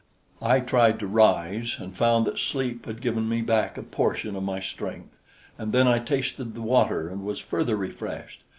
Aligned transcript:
I 0.41 0.61
tried 0.61 0.97
to 0.97 1.05
rise, 1.05 1.75
and 1.77 1.95
found 1.95 2.25
that 2.25 2.39
sleep 2.39 2.87
had 2.87 3.01
given 3.03 3.29
me 3.29 3.43
back 3.43 3.77
a 3.77 3.83
portion 3.83 4.35
of 4.35 4.41
my 4.41 4.59
strength; 4.59 5.15
and 5.59 5.73
then 5.73 5.87
I 5.87 5.99
tasted 5.99 6.55
the 6.55 6.61
water 6.63 7.07
and 7.07 7.23
was 7.23 7.39
further 7.39 7.75
refreshed. 7.75 8.41